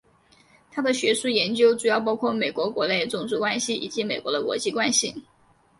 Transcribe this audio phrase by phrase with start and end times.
[0.71, 5.13] 他的学术研究主要包括美国国内种族关系以及美国的国际关系。